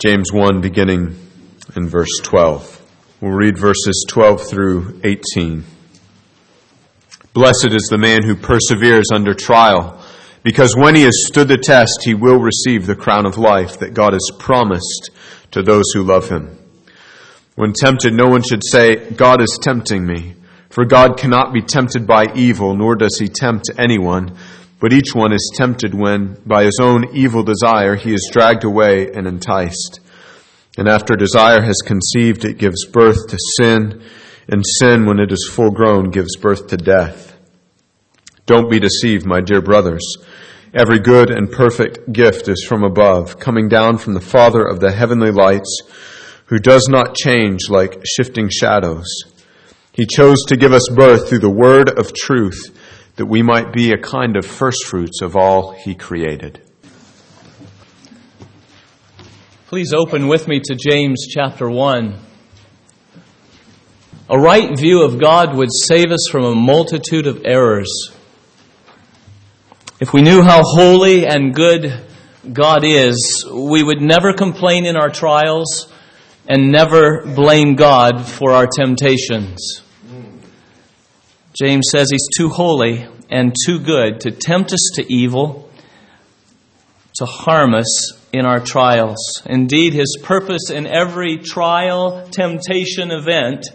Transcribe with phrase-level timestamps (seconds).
[0.00, 1.16] James 1, beginning
[1.74, 2.80] in verse 12.
[3.20, 5.64] We'll read verses 12 through 18.
[7.32, 10.00] Blessed is the man who perseveres under trial,
[10.44, 13.92] because when he has stood the test, he will receive the crown of life that
[13.92, 15.10] God has promised
[15.50, 16.56] to those who love him.
[17.56, 20.36] When tempted, no one should say, God is tempting me,
[20.70, 24.36] for God cannot be tempted by evil, nor does he tempt anyone.
[24.80, 29.10] But each one is tempted when, by his own evil desire, he is dragged away
[29.12, 30.00] and enticed.
[30.76, 34.02] And after desire has conceived, it gives birth to sin,
[34.48, 37.36] and sin, when it is full grown, gives birth to death.
[38.46, 40.16] Don't be deceived, my dear brothers.
[40.72, 44.92] Every good and perfect gift is from above, coming down from the Father of the
[44.92, 45.82] heavenly lights,
[46.46, 49.06] who does not change like shifting shadows.
[49.92, 52.77] He chose to give us birth through the word of truth
[53.18, 56.62] that we might be a kind of firstfruits of all he created.
[59.66, 62.16] Please open with me to James chapter 1.
[64.30, 68.12] A right view of God would save us from a multitude of errors.
[70.00, 71.92] If we knew how holy and good
[72.52, 75.92] God is, we would never complain in our trials
[76.46, 79.82] and never blame God for our temptations.
[81.60, 85.68] James says he's too holy and too good to tempt us to evil,
[87.16, 89.42] to harm us in our trials.
[89.44, 93.66] Indeed, his purpose in every trial, temptation event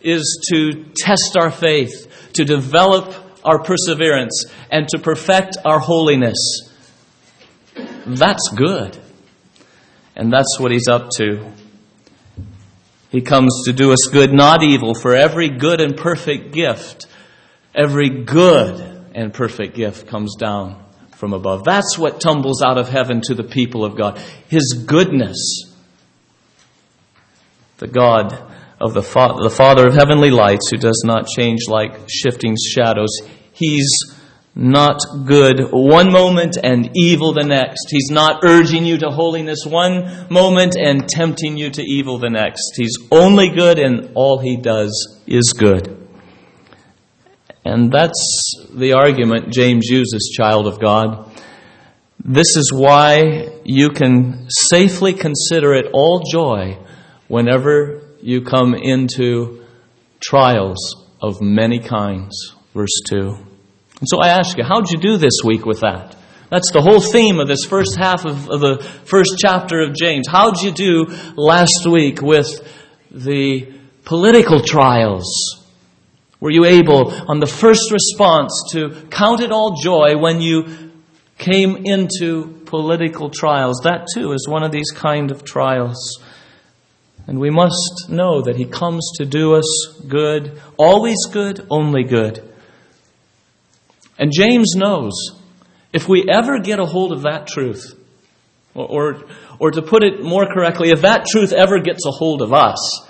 [0.00, 6.72] is to test our faith, to develop our perseverance, and to perfect our holiness.
[8.06, 8.98] That's good.
[10.16, 11.52] And that's what he's up to.
[13.10, 17.06] He comes to do us good, not evil, for every good and perfect gift,
[17.74, 18.80] every good
[19.14, 20.84] and perfect gift comes down
[21.16, 21.64] from above.
[21.64, 24.20] That's what tumbles out of heaven to the people of God.
[24.48, 25.72] His goodness.
[27.78, 32.08] The God of the, Fa- the Father of heavenly lights who does not change like
[32.08, 33.10] shifting shadows.
[33.52, 33.88] He's
[34.58, 37.88] not good one moment and evil the next.
[37.90, 42.72] He's not urging you to holiness one moment and tempting you to evil the next.
[42.74, 46.08] He's only good and all he does is good.
[47.66, 51.30] And that's the argument James uses, child of God.
[52.24, 56.78] This is why you can safely consider it all joy
[57.28, 59.64] whenever you come into
[60.20, 60.78] trials
[61.20, 62.54] of many kinds.
[62.72, 63.45] Verse 2.
[63.98, 66.16] And so I ask you, how'd you do this week with that?
[66.50, 70.28] That's the whole theme of this first half of, of the first chapter of James.
[70.28, 72.46] How'd you do last week with
[73.10, 73.72] the
[74.04, 75.64] political trials?
[76.38, 80.92] Were you able, on the first response, to count it all joy when you
[81.38, 83.80] came into political trials?
[83.84, 86.22] That too is one of these kind of trials.
[87.26, 92.52] And we must know that He comes to do us good, always good, only good.
[94.18, 95.12] And James knows
[95.92, 97.94] if we ever get a hold of that truth,
[98.74, 99.24] or, or,
[99.58, 103.08] or, to put it more correctly, if that truth ever gets a hold of us,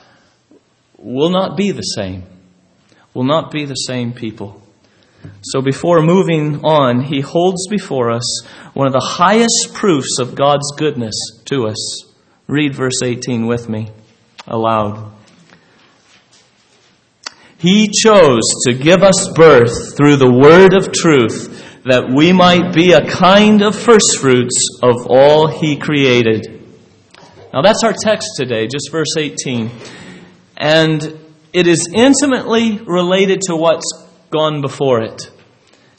[0.96, 2.24] we'll not be the same.
[3.14, 4.62] We'll not be the same people.
[5.42, 10.70] So before moving on, he holds before us one of the highest proofs of God's
[10.76, 11.14] goodness
[11.46, 12.04] to us.
[12.46, 13.90] Read verse 18 with me
[14.46, 15.15] aloud.
[17.58, 22.92] He chose to give us birth through the word of truth that we might be
[22.92, 26.62] a kind of firstfruits of all he created.
[27.54, 29.70] Now that's our text today, just verse 18.
[30.58, 31.18] And
[31.54, 33.90] it is intimately related to what's
[34.30, 35.30] gone before it.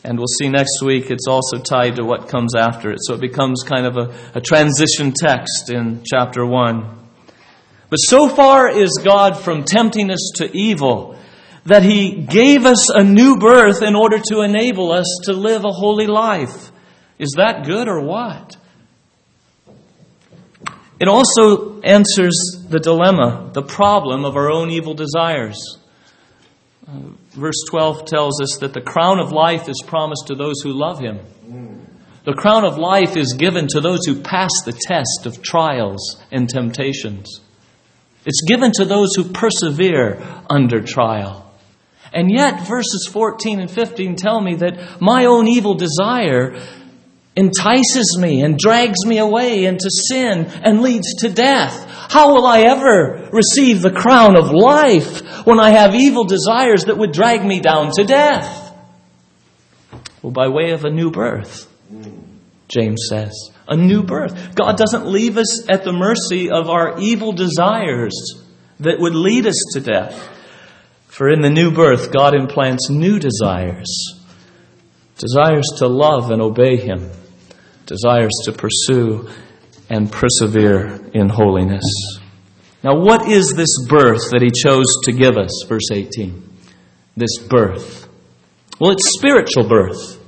[0.03, 2.99] And we'll see next week it's also tied to what comes after it.
[3.01, 7.09] So it becomes kind of a, a transition text in chapter 1.
[7.89, 11.17] But so far is God from tempting us to evil
[11.67, 15.71] that He gave us a new birth in order to enable us to live a
[15.71, 16.71] holy life.
[17.19, 18.55] Is that good or what?
[20.99, 25.77] It also answers the dilemma, the problem of our own evil desires.
[26.87, 26.99] Uh,
[27.31, 30.99] verse 12 tells us that the crown of life is promised to those who love
[30.99, 31.19] Him.
[32.23, 36.49] The crown of life is given to those who pass the test of trials and
[36.49, 37.41] temptations.
[38.25, 41.46] It's given to those who persevere under trial.
[42.13, 46.61] And yet, verses 14 and 15 tell me that my own evil desire
[47.35, 51.85] entices me and drags me away into sin and leads to death.
[52.09, 56.97] How will I ever receive the crown of life when I have evil desires that
[56.97, 58.73] would drag me down to death?
[60.21, 61.71] Well, by way of a new birth.
[62.67, 63.33] James says.
[63.67, 64.55] A new birth.
[64.55, 68.43] God doesn't leave us at the mercy of our evil desires
[68.79, 70.36] that would lead us to death.
[71.17, 73.87] For in the new birth, God implants new desires
[75.17, 77.09] desires to love and obey Him,
[77.87, 79.27] desires to pursue
[79.89, 81.81] and persevere in holiness.
[82.83, 85.63] Now, what is this birth that He chose to give us?
[85.67, 86.49] Verse 18.
[87.15, 88.07] This birth.
[88.79, 90.23] Well, it's spiritual birth.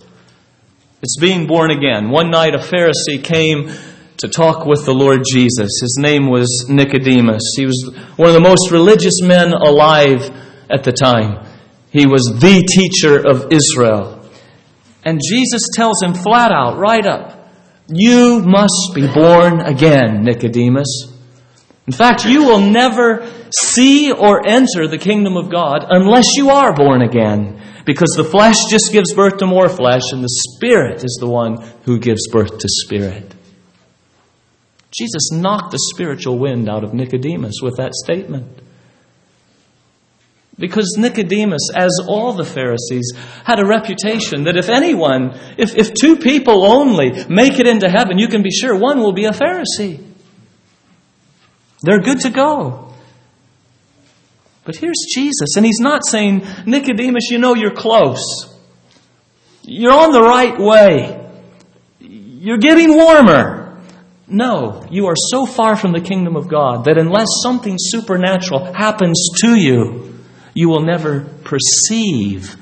[1.03, 2.09] It's being born again.
[2.09, 3.71] One night, a Pharisee came
[4.17, 5.69] to talk with the Lord Jesus.
[5.81, 7.43] His name was Nicodemus.
[7.55, 11.45] He was one of the most religious men alive at the time.
[11.91, 14.19] He was the teacher of Israel.
[15.03, 17.49] And Jesus tells him flat out, right up,
[17.87, 21.13] You must be born again, Nicodemus.
[21.87, 26.75] In fact, you will never see or enter the kingdom of God unless you are
[26.75, 27.59] born again.
[27.85, 31.57] Because the flesh just gives birth to more flesh, and the Spirit is the one
[31.85, 33.33] who gives birth to spirit.
[34.91, 38.61] Jesus knocked the spiritual wind out of Nicodemus with that statement.
[40.59, 43.13] Because Nicodemus, as all the Pharisees,
[43.45, 48.19] had a reputation that if anyone, if, if two people only make it into heaven,
[48.19, 50.05] you can be sure one will be a Pharisee.
[51.81, 52.93] They're good to go.
[54.65, 58.53] But here's Jesus, and he's not saying, Nicodemus, you know you're close.
[59.63, 61.25] You're on the right way.
[61.99, 63.81] You're getting warmer.
[64.27, 69.29] No, you are so far from the kingdom of God that unless something supernatural happens
[69.41, 70.18] to you,
[70.59, 72.57] you will never perceive,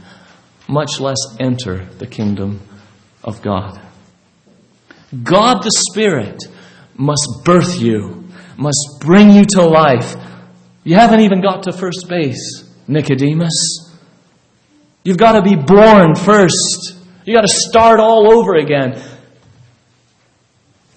[0.68, 2.62] much less enter the kingdom
[3.24, 3.82] of God.
[5.24, 6.44] God the Spirit
[6.96, 10.16] must birth you, must bring you to life.
[10.84, 13.92] You haven't even got to first base, Nicodemus.
[15.04, 16.98] You've got to be born first.
[17.26, 19.02] You've got to start all over again.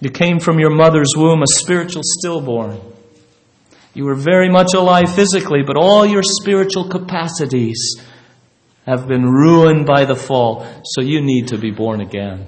[0.02, 2.89] You came from your mother's womb a spiritual stillborn.
[3.92, 7.96] You were very much alive physically, but all your spiritual capacities
[8.86, 12.46] have been ruined by the fall, so you need to be born again.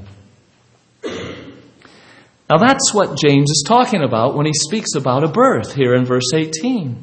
[1.05, 6.05] Now, that's what James is talking about when he speaks about a birth here in
[6.05, 7.03] verse 18.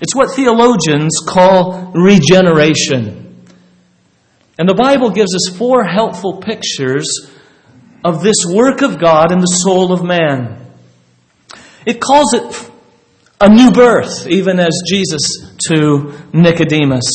[0.00, 3.44] It's what theologians call regeneration.
[4.58, 7.06] And the Bible gives us four helpful pictures
[8.04, 10.66] of this work of God in the soul of man.
[11.86, 12.71] It calls it
[13.42, 15.20] a new birth, even as Jesus
[15.68, 17.10] to Nicodemus.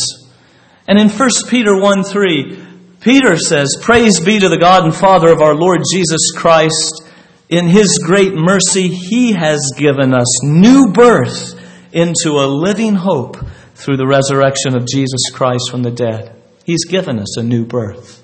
[0.86, 2.66] And in 1 Peter 1 3,
[3.00, 7.02] Peter says, Praise be to the God and Father of our Lord Jesus Christ.
[7.48, 11.58] In his great mercy, he has given us new birth
[11.94, 13.38] into a living hope
[13.76, 16.36] through the resurrection of Jesus Christ from the dead.
[16.66, 18.17] He's given us a new birth.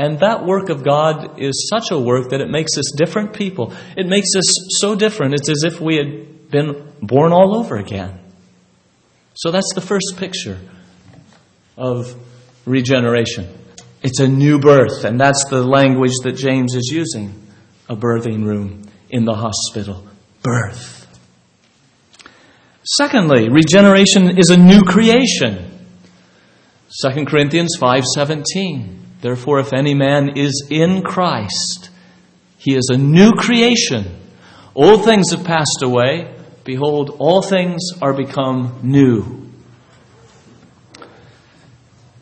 [0.00, 3.74] And that work of God is such a work that it makes us different people.
[3.98, 5.34] It makes us so different.
[5.34, 8.18] It's as if we had been born all over again.
[9.34, 10.58] So that's the first picture
[11.76, 12.14] of
[12.64, 13.46] regeneration.
[14.02, 17.34] It's a new birth, and that's the language that James is using
[17.86, 20.06] a birthing room in the hospital.
[20.40, 20.96] Birth.
[22.84, 25.78] Secondly, regeneration is a new creation.
[26.88, 31.90] 2 Corinthians 5:17 Therefore, if any man is in Christ,
[32.58, 34.18] he is a new creation.
[34.74, 36.34] Old things have passed away.
[36.64, 39.50] Behold, all things are become new.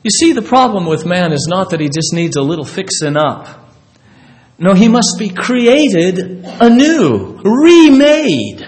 [0.03, 3.17] You see, the problem with man is not that he just needs a little fixing
[3.17, 3.67] up.
[4.59, 8.67] No, he must be created anew, remade.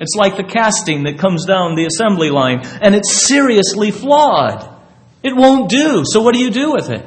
[0.00, 4.68] It's like the casting that comes down the assembly line, and it's seriously flawed.
[5.22, 6.04] It won't do.
[6.04, 7.04] So what do you do with it?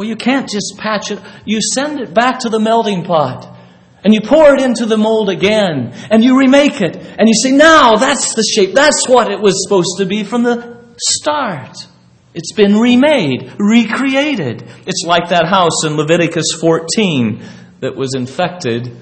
[0.00, 1.20] Well, you can't just patch it.
[1.44, 3.54] You send it back to the melting pot.
[4.02, 5.92] And you pour it into the mold again.
[6.10, 6.96] And you remake it.
[6.96, 8.74] And you say, now that's the shape.
[8.74, 11.76] That's what it was supposed to be from the start.
[12.32, 14.66] It's been remade, recreated.
[14.86, 17.44] It's like that house in Leviticus 14
[17.80, 18.96] that was infected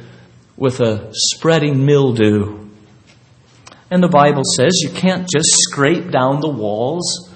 [0.57, 2.71] with a spreading mildew.
[3.89, 7.28] And the Bible says you can't just scrape down the walls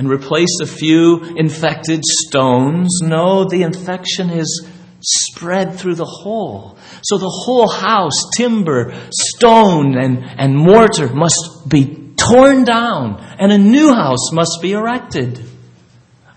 [0.00, 3.00] and replace a few infected stones.
[3.02, 4.66] No, the infection is
[5.02, 6.78] spread through the whole.
[7.02, 13.58] So the whole house, timber, stone, and, and mortar must be torn down, and a
[13.58, 15.44] new house must be erected.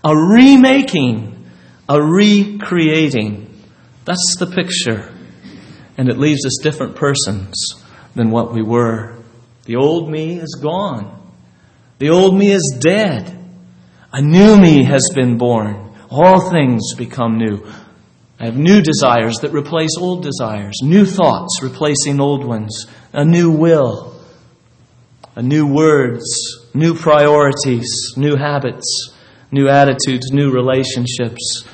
[0.04, 1.48] A remaking,
[1.88, 3.62] a recreating.
[4.04, 5.10] That's the picture.
[5.96, 7.82] And it leaves us different persons
[8.14, 9.22] than what we were.
[9.64, 11.32] The old me is gone.
[11.98, 13.40] The old me is dead.
[14.16, 15.90] A new me has been born.
[16.08, 17.66] all things become new.
[18.38, 23.50] I have new desires that replace old desires, new thoughts replacing old ones, a new
[23.50, 24.14] will,
[25.34, 26.24] a new words,
[26.72, 28.86] new priorities, new habits,
[29.50, 31.64] new attitudes, new relationships.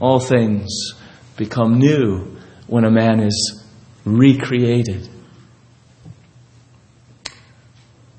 [0.00, 0.94] All things
[1.36, 2.36] become new
[2.66, 3.64] when a man is
[4.04, 5.08] recreated.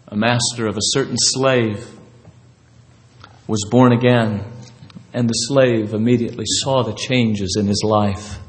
[0.07, 1.90] A master of a certain slave
[3.51, 4.45] was born again
[5.13, 8.39] and the slave immediately saw the changes in his life.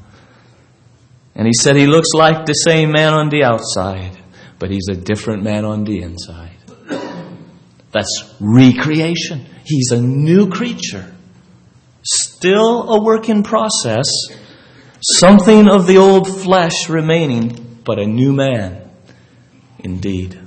[1.35, 4.17] And he said he looks like the same man on the outside,
[4.59, 6.55] but he's a different man on the inside.
[7.91, 9.45] That's recreation.
[9.65, 11.13] He's a new creature.
[12.03, 14.07] Still a work in process.
[15.01, 18.89] Something of the old flesh remaining, but a new man
[19.79, 20.39] indeed.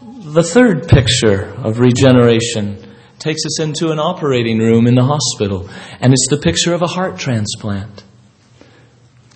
[0.00, 2.81] The third picture of regeneration
[3.22, 5.68] takes us into an operating room in the hospital,
[6.00, 8.02] and it's the picture of a heart transplant.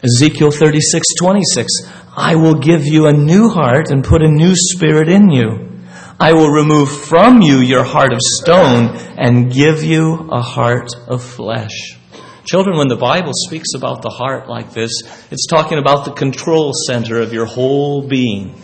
[0.03, 1.73] Ezekiel 36, 26.
[2.17, 5.71] I will give you a new heart and put a new spirit in you.
[6.19, 11.23] I will remove from you your heart of stone and give you a heart of
[11.23, 11.97] flesh.
[12.45, 16.73] Children, when the Bible speaks about the heart like this, it's talking about the control
[16.87, 18.55] center of your whole being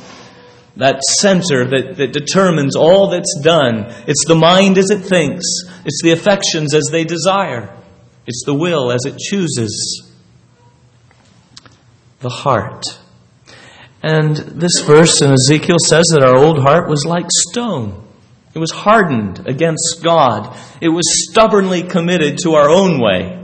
[0.77, 3.87] that center that, that determines all that's done.
[4.07, 5.45] It's the mind as it thinks,
[5.85, 7.77] it's the affections as they desire,
[8.27, 10.09] it's the will as it chooses.
[12.21, 12.85] The heart.
[14.03, 18.03] And this verse in Ezekiel says that our old heart was like stone.
[18.55, 20.57] It was hardened against God.
[20.81, 23.39] It was stubbornly committed to our own way.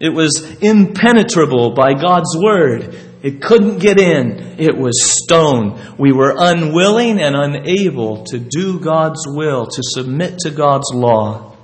[0.00, 3.09] It was impenetrable by God's word.
[3.22, 4.56] It couldn't get in.
[4.58, 5.78] It was stone.
[5.98, 11.56] We were unwilling and unable to do God's will, to submit to God's law,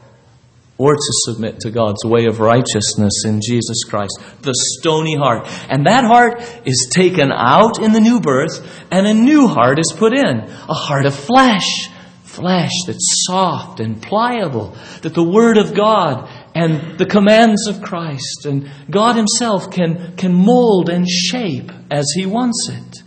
[0.78, 4.20] or to submit to God's way of righteousness in Jesus Christ.
[4.42, 5.48] The stony heart.
[5.70, 9.94] And that heart is taken out in the new birth, and a new heart is
[9.96, 10.40] put in.
[10.40, 11.88] A heart of flesh.
[12.25, 18.46] Flesh that's soft and pliable, that the Word of God and the commands of Christ
[18.46, 23.02] and God Himself can, can mold and shape as He wants it.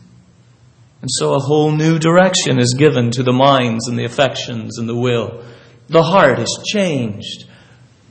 [1.01, 4.87] And so a whole new direction is given to the minds and the affections and
[4.87, 5.43] the will.
[5.87, 7.45] The heart is changed.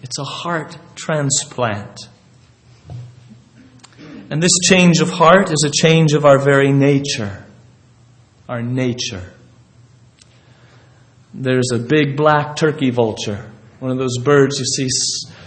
[0.03, 2.01] It's a heart transplant.
[4.31, 7.45] And this change of heart is a change of our very nature.
[8.49, 9.33] Our nature.
[11.33, 14.89] There's a big black turkey vulture one of those birds you see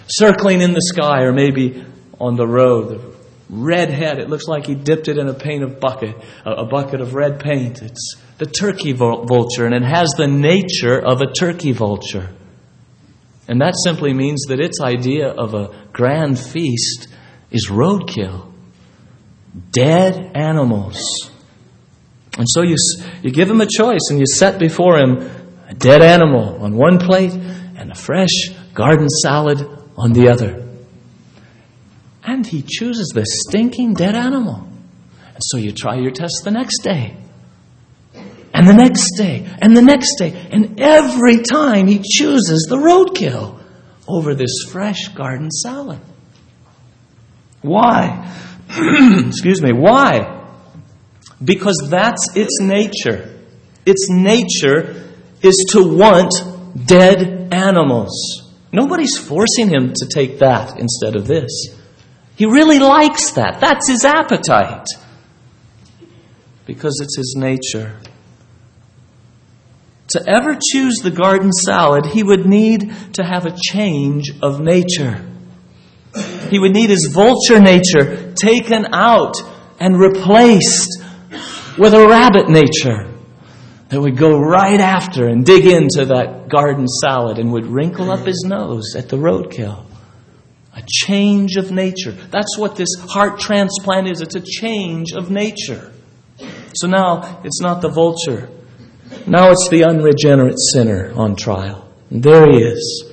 [0.08, 1.86] circling in the sky or maybe
[2.20, 2.90] on the road.
[2.90, 3.16] The
[3.50, 7.02] red head, it looks like he dipped it in a paint of bucket, a bucket
[7.02, 7.82] of red paint.
[7.82, 12.30] It's the turkey vulture, and it has the nature of a turkey vulture.
[13.48, 17.10] And that simply means that its idea of a grand feast
[17.50, 18.54] is roadkill,
[19.72, 21.30] dead animals.
[22.38, 22.78] And so you,
[23.22, 25.30] you give him a choice and you set before him
[25.68, 27.34] a dead animal on one plate
[27.82, 30.68] and a fresh garden salad on the other.
[32.24, 34.68] And he chooses the stinking dead animal.
[35.34, 37.18] And so you try your test the next day.
[38.54, 43.60] And the next day, and the next day, and every time he chooses the roadkill
[44.08, 46.00] over this fresh garden salad.
[47.62, 48.32] Why?
[48.70, 50.46] Excuse me, why?
[51.44, 53.40] Because that's its nature.
[53.88, 55.10] Its nature
[55.42, 56.32] is to want
[56.86, 58.52] dead animals.
[58.72, 61.52] Nobody's forcing him to take that instead of this.
[62.36, 63.60] He really likes that.
[63.60, 64.88] That's his appetite.
[66.66, 68.00] Because it's his nature.
[70.10, 75.26] To ever choose the garden salad, he would need to have a change of nature.
[76.50, 79.36] He would need his vulture nature taken out
[79.80, 81.02] and replaced
[81.78, 83.11] with a rabbit nature
[83.92, 88.26] that would go right after and dig into that garden salad and would wrinkle up
[88.26, 89.84] his nose at the roadkill.
[90.74, 92.14] A change of nature.
[92.14, 94.22] That's what this heart transplant is.
[94.22, 95.92] It's a change of nature.
[96.74, 98.50] So now it's not the vulture.
[99.28, 101.94] Now it's the unregenerate sinner on trial.
[102.10, 103.12] And there he is.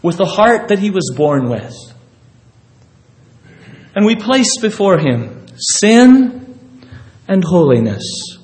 [0.00, 1.76] With the heart that he was born with.
[3.94, 6.58] And we place before him sin
[7.28, 8.35] and holiness.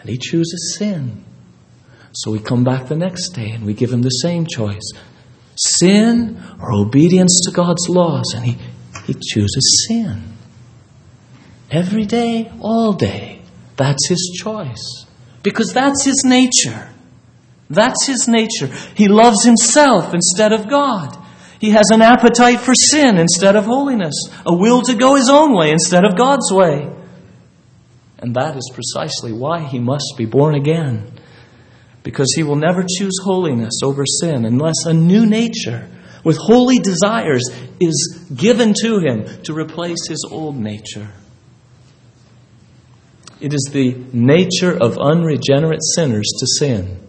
[0.00, 1.24] And he chooses sin.
[2.12, 4.92] So we come back the next day and we give him the same choice
[5.58, 8.32] sin or obedience to God's laws.
[8.34, 8.58] And he,
[9.04, 10.36] he chooses sin.
[11.70, 13.42] Every day, all day.
[13.76, 15.06] That's his choice.
[15.42, 16.90] Because that's his nature.
[17.70, 18.66] That's his nature.
[18.94, 21.16] He loves himself instead of God.
[21.60, 24.14] He has an appetite for sin instead of holiness,
[24.46, 26.88] a will to go his own way instead of God's way.
[28.18, 31.12] And that is precisely why he must be born again.
[32.02, 35.88] Because he will never choose holiness over sin unless a new nature
[36.24, 37.42] with holy desires
[37.80, 41.10] is given to him to replace his old nature.
[43.40, 47.00] It is the nature of unregenerate sinners to sin.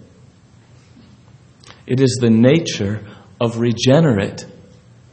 [1.88, 3.04] It is the nature
[3.42, 4.46] of regenerate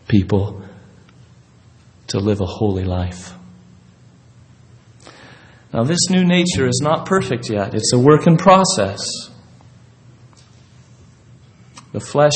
[0.08, 0.62] people
[2.08, 3.35] to live a holy life.
[5.76, 9.06] Now, this new nature is not perfect yet, it's a work in process.
[11.92, 12.32] The flesh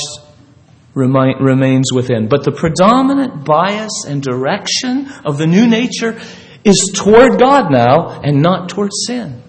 [0.93, 2.29] remains within.
[2.29, 6.21] But the predominant bias and direction of the new nature
[6.65, 9.43] is toward God now and not toward sin,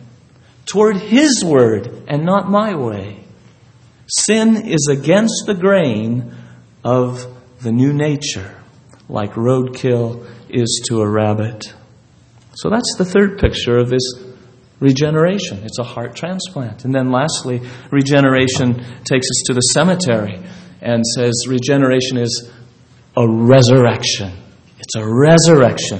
[0.66, 3.26] toward His word and not my way.
[4.08, 6.34] Sin is against the grain
[6.82, 7.28] of
[7.60, 8.56] the new nature,
[9.10, 11.74] like roadkill is to a rabbit.
[12.54, 14.04] So that's the third picture of this
[14.80, 15.60] regeneration.
[15.64, 16.86] It's a heart transplant.
[16.86, 20.42] And then lastly, regeneration takes us to the cemetery
[20.82, 22.52] and says regeneration is
[23.16, 24.32] a resurrection.
[24.80, 26.00] It's a resurrection.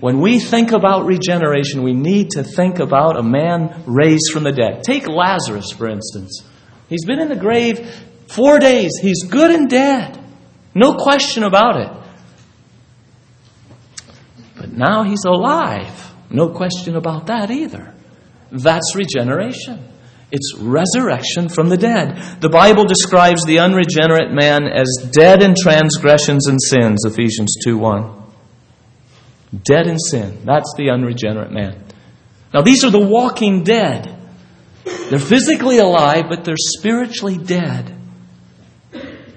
[0.00, 4.52] When we think about regeneration, we need to think about a man raised from the
[4.52, 4.84] dead.
[4.84, 6.42] Take Lazarus, for instance.
[6.88, 7.90] He's been in the grave
[8.28, 8.92] four days.
[9.02, 10.18] He's good and dead.
[10.74, 12.07] No question about it.
[14.78, 16.14] Now he's alive.
[16.30, 17.92] No question about that either.
[18.52, 19.84] That's regeneration.
[20.30, 22.40] It's resurrection from the dead.
[22.40, 28.22] The Bible describes the unregenerate man as dead in transgressions and sins, Ephesians 2 1.
[29.64, 30.42] Dead in sin.
[30.44, 31.82] That's the unregenerate man.
[32.54, 34.14] Now, these are the walking dead.
[35.10, 37.94] They're physically alive, but they're spiritually dead.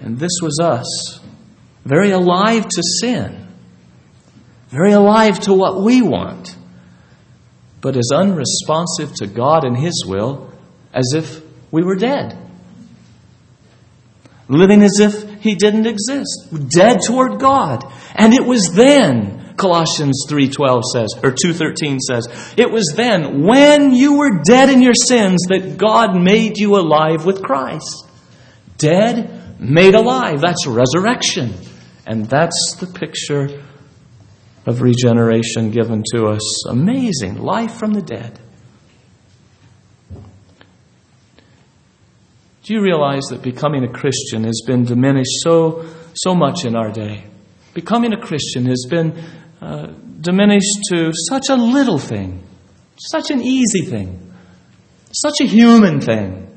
[0.01, 1.19] And this was us.
[1.83, 3.48] Very alive to sin.
[4.72, 6.56] Very alive to what we want.
[7.82, 10.50] But as unresponsive to God and His will
[10.93, 11.41] as if
[11.72, 12.38] we were dead.
[14.48, 16.48] Living as if He didn't exist.
[16.69, 17.91] Dead toward God.
[18.15, 24.17] And it was then Colossians 3:12 says or 2:13 says, it was then when you
[24.17, 28.08] were dead in your sins that God made you alive with Christ.
[28.78, 30.41] Dead made alive.
[30.41, 31.54] That's resurrection.
[32.08, 33.63] And that's the picture
[34.65, 36.67] of regeneration given to us.
[36.67, 38.39] Amazing life from the dead.
[42.63, 46.91] Do you realize that becoming a Christian has been diminished so so much in our
[46.91, 47.24] day?
[47.74, 49.17] Becoming a Christian has been
[49.62, 49.88] uh,
[50.19, 52.43] diminished to such a little thing,
[53.00, 54.32] such an easy thing,
[55.12, 56.51] such a human thing.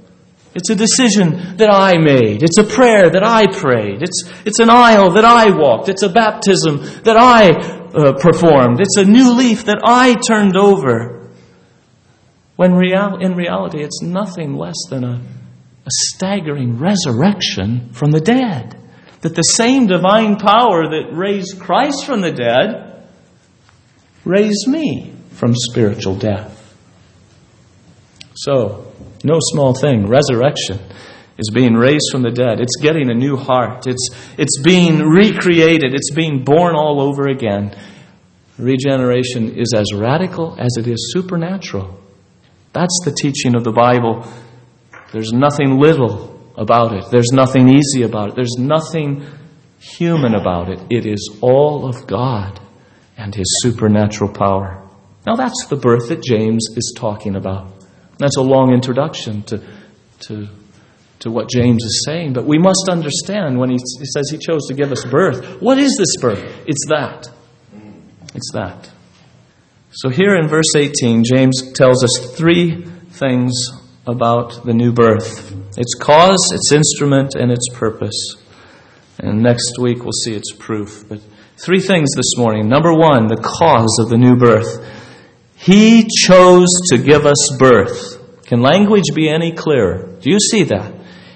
[0.54, 2.42] It's a decision that I made.
[2.42, 4.02] It's a prayer that I prayed.
[4.02, 5.88] It's, it's an aisle that I walked.
[5.88, 8.80] It's a baptism that I uh, performed.
[8.80, 11.30] It's a new leaf that I turned over.
[12.56, 15.14] When real, in reality, it's nothing less than a,
[15.86, 18.80] a staggering resurrection from the dead.
[19.22, 23.08] That the same divine power that raised Christ from the dead
[24.24, 26.52] raised me from spiritual death.
[28.36, 28.83] So,
[29.22, 30.06] no small thing.
[30.06, 30.78] Resurrection
[31.38, 32.60] is being raised from the dead.
[32.60, 33.86] It's getting a new heart.
[33.86, 35.94] It's, it's being recreated.
[35.94, 37.76] It's being born all over again.
[38.58, 41.98] Regeneration is as radical as it is supernatural.
[42.72, 44.26] That's the teaching of the Bible.
[45.12, 49.26] There's nothing little about it, there's nothing easy about it, there's nothing
[49.78, 50.80] human about it.
[50.90, 52.60] It is all of God
[53.16, 54.88] and his supernatural power.
[55.26, 57.73] Now, that's the birth that James is talking about.
[58.18, 59.62] That's a long introduction to,
[60.20, 60.48] to,
[61.20, 64.66] to what James is saying, but we must understand when he, he says he chose
[64.68, 65.60] to give us birth.
[65.60, 66.42] What is this birth?
[66.66, 67.28] It's that.
[68.34, 68.90] It's that.
[69.90, 73.52] So, here in verse 18, James tells us three things
[74.06, 78.36] about the new birth its cause, its instrument, and its purpose.
[79.18, 81.04] And next week we'll see its proof.
[81.08, 81.20] But
[81.56, 82.68] Three things this morning.
[82.68, 84.84] Number one, the cause of the new birth.
[85.64, 88.20] He chose to give us birth.
[88.44, 90.18] Can language be any clearer?
[90.20, 90.92] Do you see that?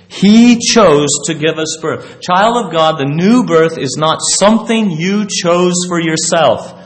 [0.09, 2.21] He chose to give us birth.
[2.21, 6.79] Child of God, the new birth is not something you chose for yourself.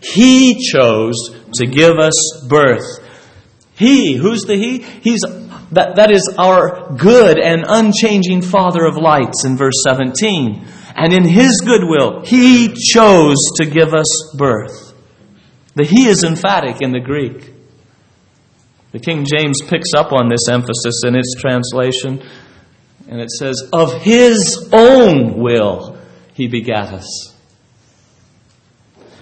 [0.00, 2.86] He chose to give us birth.
[3.76, 4.78] He, who's the He?
[4.78, 5.20] He's
[5.72, 11.24] that, that is our good and unchanging Father of lights in verse 17 and in
[11.24, 14.85] His goodwill, He chose to give us birth.
[15.76, 17.52] The He is emphatic in the Greek.
[18.92, 22.26] The King James picks up on this emphasis in its translation,
[23.08, 25.98] and it says, Of his own will
[26.32, 27.34] he begat us.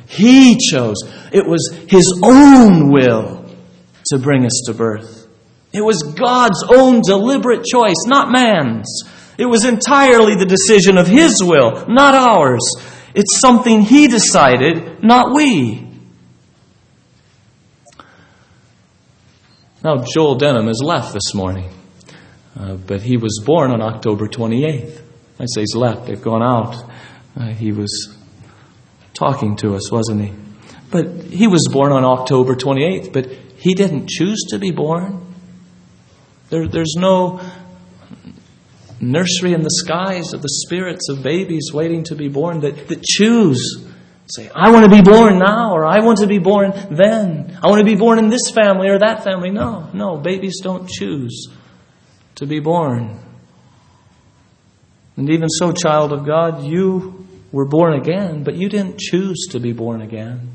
[0.07, 0.97] He chose.
[1.33, 3.51] It was his own will
[4.07, 5.27] to bring us to birth.
[5.73, 9.03] It was God's own deliberate choice, not man's.
[9.39, 12.63] It was entirely the decision of his will, not ours.
[13.13, 15.84] It's something he decided, not we.
[19.85, 21.71] Now, Joel Denham has left this morning,
[22.59, 24.99] uh, but he was born on October 28th.
[25.39, 26.91] I say he's left, they've gone out.
[27.39, 28.17] Uh, he was
[29.13, 30.33] talking to us, wasn't he?
[30.91, 33.27] But he was born on October 28th, but
[33.59, 35.35] he didn't choose to be born.
[36.49, 37.43] There, there's no
[39.03, 43.03] nursery in the skies of the spirits of babies waiting to be born that, that
[43.03, 43.84] choose.
[44.27, 47.59] Say, I want to be born now, or I want to be born then.
[47.63, 49.51] I want to be born in this family or that family.
[49.51, 51.49] No, no, babies don't choose
[52.37, 53.21] to be born.
[55.17, 59.61] And even so, child of God, you were born again, but you didn't choose to
[59.61, 60.55] be born again.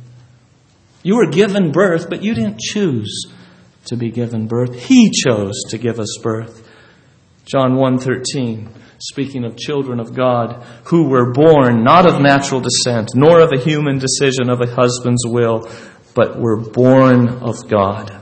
[1.04, 3.28] You were given birth, but you didn't choose
[3.86, 4.76] to be given birth.
[4.76, 6.68] He chose to give us birth.
[7.46, 8.68] John 1:13
[9.02, 13.60] speaking of children of God who were born not of natural descent nor of a
[13.60, 15.70] human decision of a husband's will
[16.16, 18.16] but were born of God.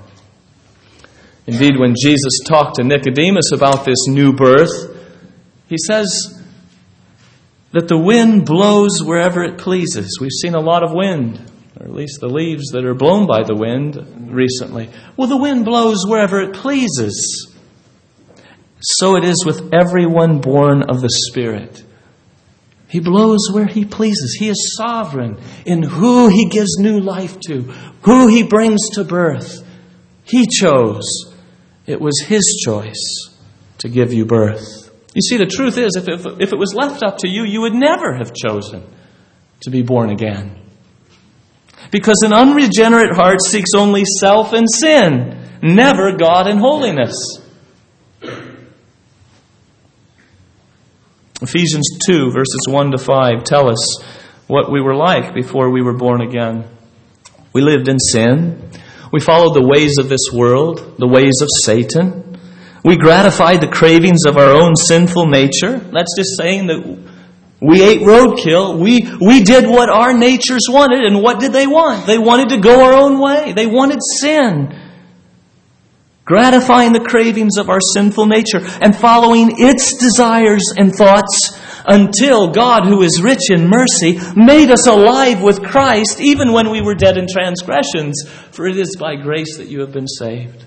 [1.48, 4.96] Indeed when Jesus talked to Nicodemus about this new birth
[5.68, 6.42] he says
[7.72, 10.18] that the wind blows wherever it pleases.
[10.20, 11.40] We've seen a lot of wind,
[11.80, 14.90] or at least the leaves that are blown by the wind recently.
[15.18, 17.46] Well, the wind blows wherever it pleases.
[18.80, 21.84] So it is with everyone born of the Spirit.
[22.88, 24.38] He blows where he pleases.
[24.40, 27.63] He is sovereign in who he gives new life to,
[28.04, 29.66] who he brings to birth.
[30.24, 31.34] He chose.
[31.86, 33.38] It was his choice
[33.80, 34.92] to give you birth.
[35.13, 37.62] You see, the truth is, if, if, if it was left up to you, you
[37.62, 38.84] would never have chosen
[39.62, 40.62] to be born again.
[41.92, 47.16] Because an unregenerate heart seeks only self and sin, never God and holiness.
[51.41, 54.02] Ephesians 2, verses 1 to 5, tell us
[54.47, 56.65] what we were like before we were born again.
[57.54, 58.71] We lived in sin.
[59.12, 62.39] We followed the ways of this world, the ways of Satan.
[62.84, 65.78] We gratified the cravings of our own sinful nature.
[65.78, 67.08] That's just saying that
[67.62, 68.80] we ate roadkill.
[68.80, 71.04] We, we did what our natures wanted.
[71.04, 72.08] And what did they want?
[72.08, 73.54] They wanted to go our own way.
[73.54, 74.87] They wanted sin.
[76.28, 82.86] Gratifying the cravings of our sinful nature and following its desires and thoughts until God,
[82.86, 87.18] who is rich in mercy, made us alive with Christ even when we were dead
[87.18, 88.30] in transgressions.
[88.52, 90.66] For it is by grace that you have been saved.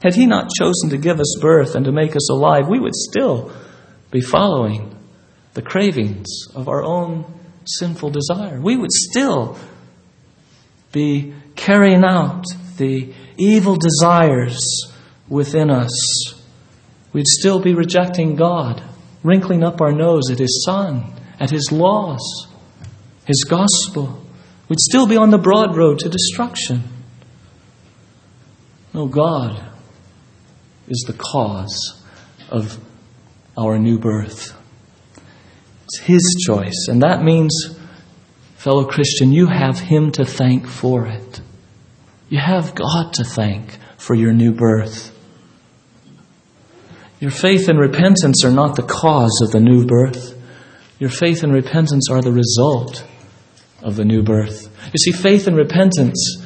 [0.00, 2.94] Had He not chosen to give us birth and to make us alive, we would
[2.94, 3.50] still
[4.12, 4.96] be following
[5.54, 7.24] the cravings of our own
[7.64, 8.60] sinful desire.
[8.60, 9.58] We would still
[10.92, 12.44] be carrying out
[12.76, 14.58] the evil desires
[15.28, 16.34] within us.
[17.12, 18.82] We'd still be rejecting God,
[19.22, 22.48] wrinkling up our nose at His Son, at His laws,
[23.24, 24.24] His gospel.
[24.68, 26.82] We'd still be on the broad road to destruction.
[28.92, 29.62] No, God
[30.88, 32.02] is the cause
[32.50, 32.78] of
[33.56, 34.56] our new birth.
[35.84, 37.52] It's His choice, and that means,
[38.56, 41.23] fellow Christian, you have Him to thank for it.
[42.28, 45.12] You have God to thank for your new birth.
[47.20, 50.38] Your faith and repentance are not the cause of the new birth.
[50.98, 53.06] Your faith and repentance are the result
[53.82, 54.68] of the new birth.
[54.92, 56.42] You see, faith and repentance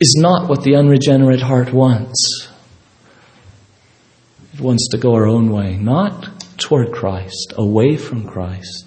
[0.00, 2.48] is not what the unregenerate heart wants.
[4.54, 8.85] It wants to go our own way, not toward Christ, away from Christ.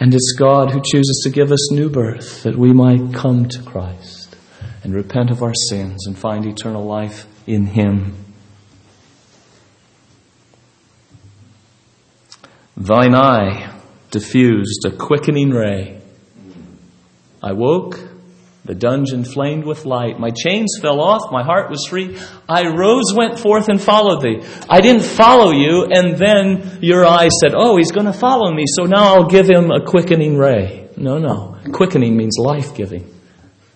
[0.00, 3.62] And it's God who chooses to give us new birth that we might come to
[3.62, 4.36] Christ
[4.82, 8.16] and repent of our sins and find eternal life in Him.
[12.76, 13.80] Thine eye
[14.10, 16.00] diffused a quickening ray.
[17.42, 18.00] I woke
[18.64, 20.18] the dungeon flamed with light.
[20.18, 21.30] My chains fell off.
[21.30, 22.18] My heart was free.
[22.48, 24.42] I rose, went forth, and followed thee.
[24.70, 28.64] I didn't follow you, and then your eye said, Oh, he's going to follow me,
[28.66, 30.88] so now I'll give him a quickening ray.
[30.96, 31.58] No, no.
[31.72, 33.12] Quickening means life giving.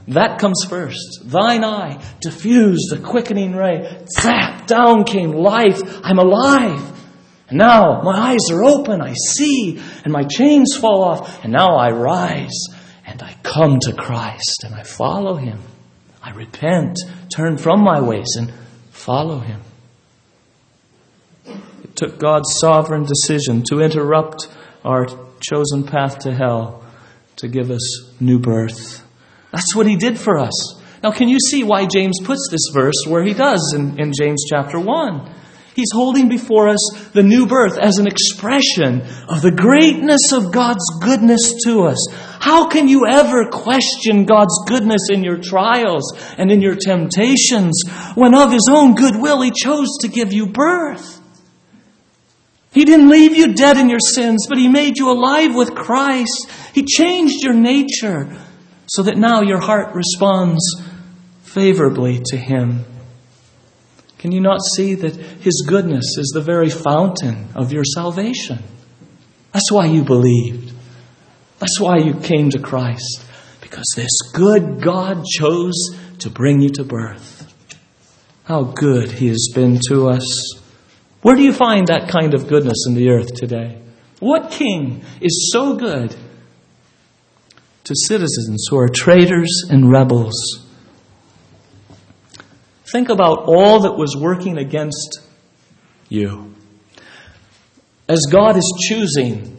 [0.09, 1.21] That comes first.
[1.25, 4.07] Thine eye diffused a quickening ray.
[4.19, 4.67] Zap!
[4.67, 5.83] Down came life.
[6.03, 6.95] I'm alive.
[7.51, 9.03] Now my eyes are open.
[9.03, 9.83] I see.
[10.05, 11.45] And my chains fall off.
[11.45, 12.59] And now I rise
[13.19, 15.59] and I come to Christ and I follow him.
[16.23, 16.97] I repent,
[17.35, 18.53] turn from my ways, and
[18.91, 19.61] follow him.
[21.47, 24.49] It took God's sovereign decision to interrupt
[24.85, 25.07] our
[25.41, 26.85] chosen path to hell
[27.37, 29.05] to give us new birth.
[29.53, 30.81] That's what he did for us.
[31.03, 34.45] Now, can you see why James puts this verse where he does in, in James
[34.49, 35.35] chapter 1?
[35.79, 40.85] He's holding before us the new birth as an expression of the greatness of God's
[41.01, 42.05] goodness to us.
[42.49, 47.83] How can you ever question God's goodness in your trials and in your temptations
[48.15, 51.21] when of His own goodwill He chose to give you birth?
[52.73, 56.51] He didn't leave you dead in your sins, but He made you alive with Christ.
[56.73, 58.41] He changed your nature
[58.87, 60.65] so that now your heart responds
[61.43, 62.87] favorably to Him.
[64.17, 68.63] Can you not see that His goodness is the very fountain of your salvation?
[69.53, 70.68] That's why you believed.
[71.59, 73.25] That's why you came to Christ.
[73.61, 75.75] Because this good God chose
[76.21, 77.53] to bring you to birth.
[78.45, 80.55] How good He has been to us.
[81.23, 83.81] Where do you find that kind of goodness in the earth today?
[84.21, 86.17] What king is so good
[87.85, 90.65] to citizens who are traitors and rebels?
[92.91, 95.21] Think about all that was working against
[96.09, 96.55] you.
[98.09, 99.59] As God is choosing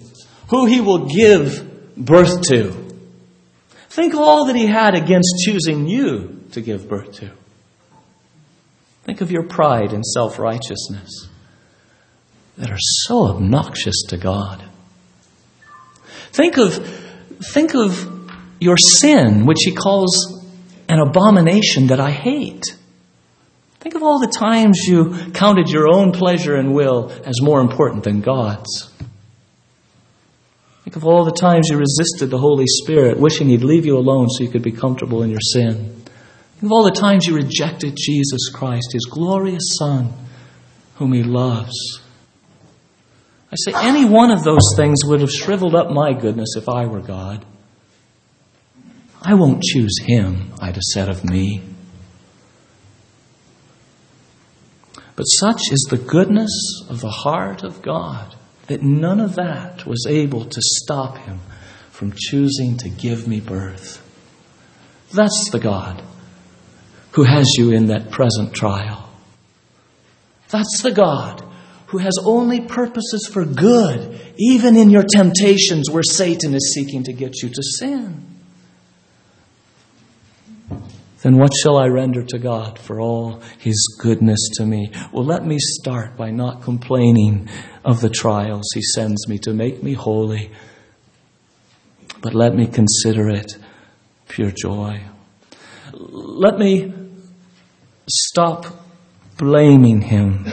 [0.49, 1.68] who He will give
[1.99, 2.71] birth to,
[3.89, 7.31] think of all that He had against choosing you to give birth to.
[9.03, 11.27] Think of your pride and self righteousness
[12.57, 14.63] that are so obnoxious to God.
[16.31, 16.75] Think of,
[17.53, 18.07] think of
[18.59, 20.45] your sin, which He calls
[20.87, 22.63] an abomination that I hate.
[23.79, 28.03] Think of all the times you counted your own pleasure and will as more important
[28.03, 28.91] than God's.
[30.89, 34.27] Think of all the times you resisted the Holy Spirit, wishing He'd leave you alone
[34.27, 35.75] so you could be comfortable in your sin.
[36.53, 40.11] Think of all the times you rejected Jesus Christ, His glorious Son,
[40.95, 42.01] whom He loves.
[43.51, 46.87] I say, any one of those things would have shriveled up my goodness if I
[46.87, 47.45] were God.
[49.21, 51.61] I won't choose Him, I'd have said of me.
[55.15, 58.38] But such is the goodness of the heart of God
[58.69, 61.39] that none of that was able to stop him
[61.89, 64.05] from choosing to give me birth.
[65.11, 66.01] That's the God
[67.11, 69.09] who has you in that present trial.
[70.49, 71.43] That's the God
[71.87, 77.13] who has only purposes for good, even in your temptations where Satan is seeking to
[77.13, 78.29] get you to sin
[81.21, 84.91] then what shall I render to God for all His goodness to me?
[85.11, 87.49] Well, let me start by not complaining
[87.83, 90.51] of the trials He sends me to make me holy,
[92.21, 93.57] but let me consider it
[94.27, 95.01] pure joy.
[95.93, 96.93] Let me
[98.07, 98.65] stop
[99.37, 100.45] blaming Him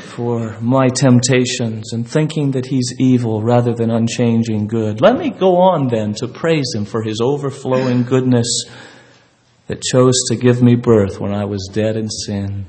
[0.00, 5.00] for my temptations and thinking that He's evil rather than unchanging good.
[5.00, 8.64] Let me go on then to praise Him for His overflowing goodness
[9.66, 12.66] that chose to give me birth when I was dead in sin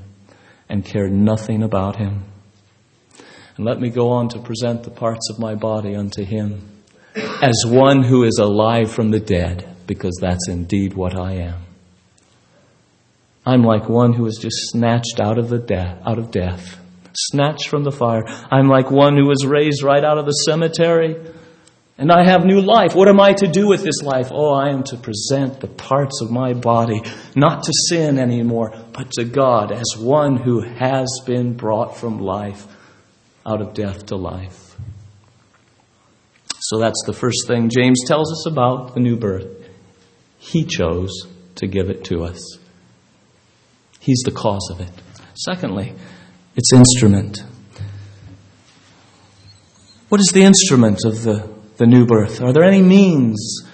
[0.68, 2.24] and cared nothing about him.
[3.56, 6.68] And let me go on to present the parts of my body unto him
[7.14, 11.62] as one who is alive from the dead, because that's indeed what I am.
[13.46, 16.80] I'm like one who was just snatched out of the death, out of death,
[17.16, 18.24] snatched from the fire.
[18.50, 21.16] I'm like one who was raised right out of the cemetery
[21.96, 22.94] and I have new life.
[22.96, 24.30] What am I to do with this life?
[24.32, 27.00] Oh, I am to present the parts of my body,
[27.36, 32.66] not to sin anymore, but to God as one who has been brought from life
[33.46, 34.76] out of death to life.
[36.60, 39.68] So that's the first thing James tells us about the new birth.
[40.38, 41.10] He chose
[41.56, 42.58] to give it to us.
[44.00, 44.90] He's the cause of it.
[45.34, 45.94] Secondly,
[46.56, 47.42] its instrument.
[50.08, 52.40] What is the instrument of the the new birth?
[52.40, 53.68] Are there any means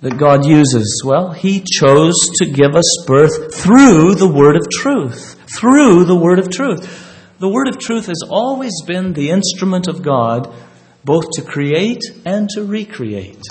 [0.00, 1.02] that God uses?
[1.04, 5.36] Well, He chose to give us birth through the Word of truth.
[5.56, 7.07] Through the Word of truth.
[7.38, 10.52] The Word of truth has always been the instrument of God
[11.04, 13.42] both to create and to recreate.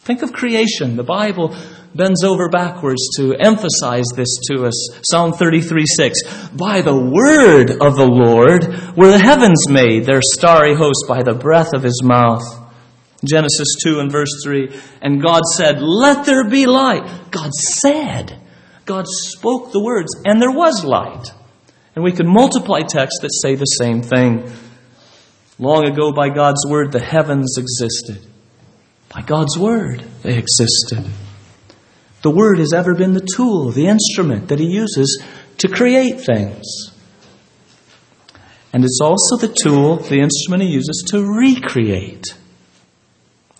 [0.00, 0.96] Think of creation.
[0.96, 1.56] The Bible
[1.94, 4.98] bends over backwards to emphasize this to us.
[5.08, 6.22] Psalm 33 6.
[6.56, 11.34] By the word of the Lord were the heavens made, their starry host by the
[11.34, 12.42] breath of his mouth.
[13.24, 14.76] Genesis 2 and verse 3.
[15.00, 17.30] And God said, Let there be light.
[17.30, 18.42] God said.
[18.84, 21.32] God spoke the words, and there was light.
[21.96, 24.52] And we could multiply texts that say the same thing.
[25.58, 28.20] Long ago, by God's word, the heavens existed.
[29.08, 31.10] By God's word, they existed.
[32.20, 35.22] the Word has ever been the tool, the instrument that He uses
[35.58, 36.92] to create things.
[38.74, 42.26] And it's also the tool, the instrument He uses to recreate.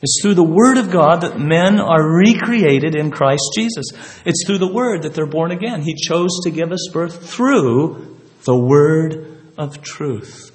[0.03, 3.87] It's through the Word of God that men are recreated in Christ Jesus.
[4.27, 5.81] It's through the Word that they're born again.
[5.81, 8.15] He chose to give us birth through
[8.46, 10.52] the Word of truth.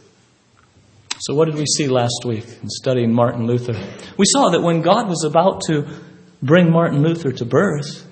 [1.20, 3.74] So, what did we see last week in studying Martin Luther?
[4.18, 5.86] We saw that when God was about to
[6.42, 8.08] bring Martin Luther to birth,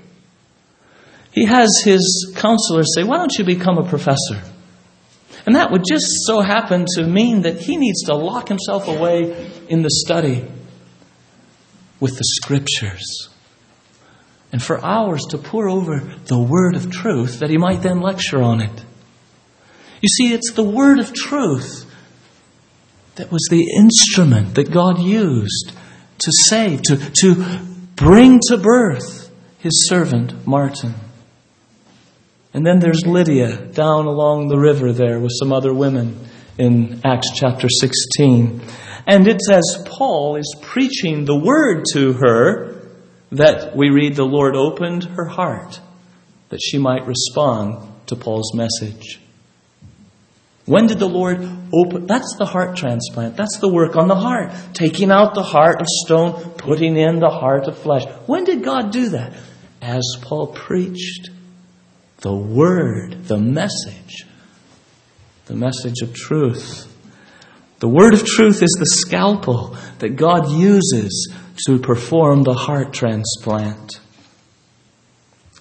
[1.31, 4.43] he has his counselors say, Why don't you become a professor?
[5.45, 9.49] And that would just so happen to mean that he needs to lock himself away
[9.69, 10.45] in the study
[11.99, 13.29] with the scriptures.
[14.51, 18.41] And for hours to pour over the word of truth that he might then lecture
[18.41, 18.85] on it.
[20.01, 21.85] You see, it's the word of truth
[23.15, 25.73] that was the instrument that God used
[26.19, 27.59] to save, to, to
[27.95, 30.95] bring to birth his servant Martin.
[32.53, 37.31] And then there's Lydia down along the river there with some other women in Acts
[37.35, 38.61] chapter 16.
[39.05, 42.87] And it's as Paul is preaching the word to her
[43.31, 45.79] that we read the Lord opened her heart
[46.49, 49.19] that she might respond to Paul's message.
[50.69, 51.41] When did the Lord
[51.73, 52.05] open?
[52.05, 53.35] That's the heart transplant.
[53.35, 54.53] That's the work on the heart.
[54.75, 58.03] Taking out the heart of stone, putting in the heart of flesh.
[58.27, 59.33] When did God do that?
[59.81, 61.31] As Paul preached
[62.17, 64.27] the word, the message,
[65.47, 66.85] the message of truth.
[67.79, 71.33] The word of truth is the scalpel that God uses
[71.65, 73.99] to perform the heart transplant.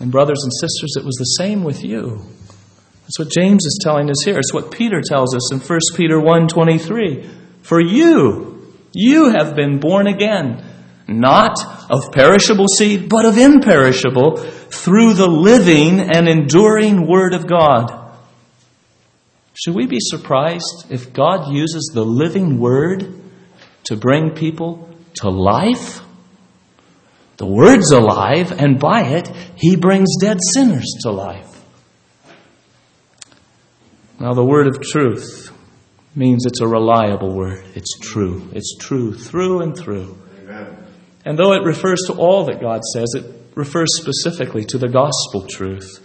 [0.00, 2.26] And, brothers and sisters, it was the same with you.
[3.08, 4.36] That's what James is telling us here.
[4.36, 7.24] It's what Peter tells us in 1 Peter 1:23.
[7.62, 10.62] For you, you have been born again,
[11.08, 11.56] not
[11.88, 17.90] of perishable seed, but of imperishable, through the living and enduring Word of God.
[19.54, 23.10] Should we be surprised if God uses the living Word
[23.84, 24.86] to bring people
[25.22, 26.02] to life?
[27.38, 31.57] The Word's alive, and by it, He brings dead sinners to life.
[34.20, 35.52] Now, the Word of truth
[36.14, 37.64] means it's a reliable Word.
[37.74, 38.48] It's true.
[38.52, 40.18] It's true through and through.
[40.40, 40.76] Amen.
[41.24, 45.46] And though it refers to all that God says, it refers specifically to the gospel
[45.48, 46.00] truth.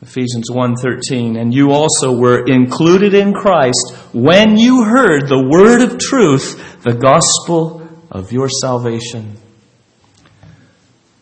[0.00, 5.98] Ephesians 1:13 and you also were included in Christ when you heard the word of
[5.98, 9.36] truth the gospel of your salvation.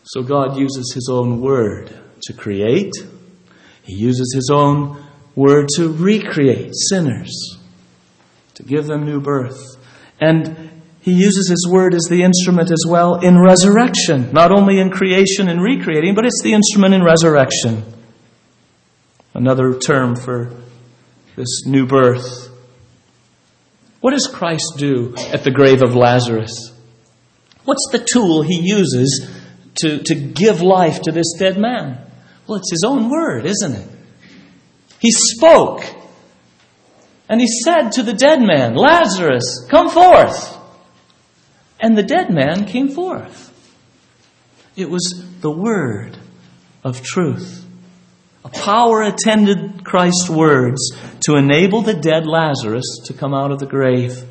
[0.03, 1.91] So God uses his own word
[2.23, 2.93] to create.
[3.81, 5.03] He uses his own
[5.37, 7.57] word to recreate sinners,
[8.55, 9.77] to give them new birth.
[10.19, 14.89] And he uses his word as the instrument as well in resurrection, not only in
[14.89, 17.85] creation and recreating, but it's the instrument in resurrection.
[19.35, 20.51] Another term for
[21.35, 22.49] this new birth.
[24.01, 26.73] What does Christ do at the grave of Lazarus?
[27.63, 29.29] What's the tool he uses
[29.75, 31.99] to, to give life to this dead man?
[32.47, 33.96] Well, it's his own word, isn't it?
[34.99, 35.83] He spoke.
[37.29, 40.57] And he said to the dead man, Lazarus, come forth.
[41.79, 43.53] And the dead man came forth.
[44.75, 46.17] It was the word
[46.83, 47.65] of truth.
[48.45, 50.91] A power attended Christ's words
[51.25, 54.23] to enable the dead Lazarus to come out of the grave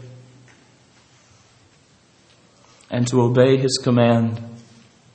[2.91, 4.41] and to obey his command.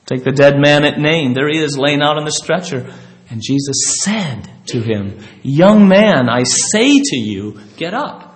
[0.06, 1.32] Take the dead man at Nain.
[1.32, 2.94] There he is, laying out on the stretcher.
[3.32, 8.28] And Jesus said to him, Young man, I say to you, get up.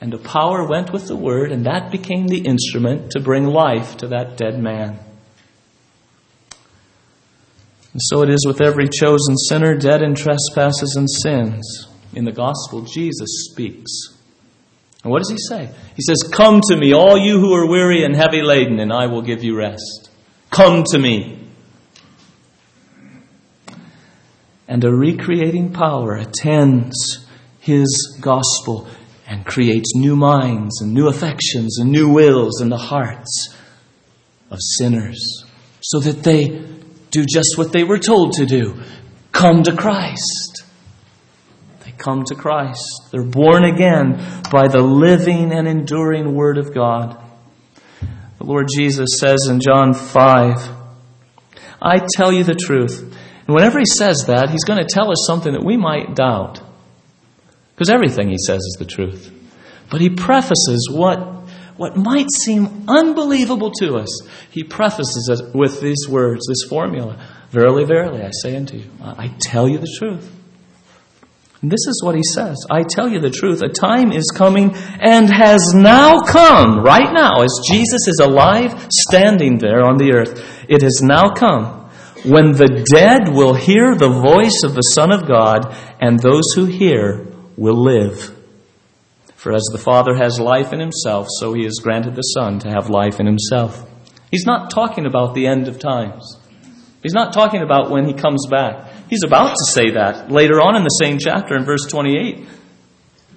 [0.00, 3.96] And the power went with the word, and that became the instrument to bring life
[3.96, 5.00] to that dead man.
[7.92, 11.88] And so it is with every chosen sinner dead in trespasses and sins.
[12.14, 13.90] In the gospel, Jesus speaks.
[15.02, 15.74] And what does he say?
[15.96, 19.06] He says, Come to me, all you who are weary and heavy laden, and I
[19.06, 20.10] will give you rest.
[20.50, 21.41] Come to me.
[24.72, 27.26] And a recreating power attends
[27.60, 28.88] his gospel
[29.26, 33.54] and creates new minds and new affections and new wills in the hearts
[34.50, 35.44] of sinners
[35.82, 36.64] so that they
[37.10, 38.80] do just what they were told to do
[39.30, 40.64] come to Christ.
[41.84, 43.10] They come to Christ.
[43.10, 44.12] They're born again
[44.50, 47.22] by the living and enduring Word of God.
[48.38, 50.70] The Lord Jesus says in John 5,
[51.82, 53.18] I tell you the truth.
[53.46, 56.60] And whenever he says that, he's going to tell us something that we might doubt.
[57.74, 59.32] Because everything he says is the truth.
[59.90, 61.18] But he prefaces what,
[61.76, 64.26] what might seem unbelievable to us.
[64.50, 67.18] He prefaces it with these words, this formula
[67.52, 70.34] Verily, verily, I say unto you, I tell you the truth.
[71.60, 74.74] And this is what he says I tell you the truth, a time is coming
[74.74, 80.64] and has now come, right now, as Jesus is alive, standing there on the earth.
[80.66, 81.81] It has now come
[82.24, 86.66] when the dead will hear the voice of the Son of God, and those who
[86.66, 88.36] hear will live.
[89.34, 92.68] For as the Father has life in himself, so he has granted the Son to
[92.68, 93.88] have life in himself.
[94.30, 96.38] He's not talking about the end of times.
[97.02, 98.88] He's not talking about when he comes back.
[99.10, 102.46] He's about to say that later on in the same chapter in verse 28.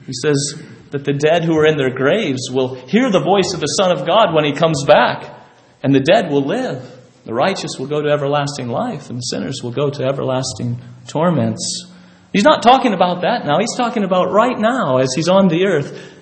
[0.05, 0.61] He says
[0.91, 3.91] that the dead who are in their graves will hear the voice of the Son
[3.91, 5.33] of God when he comes back,
[5.81, 6.94] and the dead will live.
[7.25, 11.91] The righteous will go to everlasting life, and sinners will go to everlasting torments.
[12.31, 13.59] He's not talking about that now.
[13.59, 16.13] He's talking about right now as he's on the earth.